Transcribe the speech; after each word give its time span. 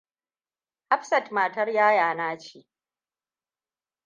Hafsat 0.89 1.31
matar 1.31 1.67
yayana 1.69 2.37
ce. 2.39 2.59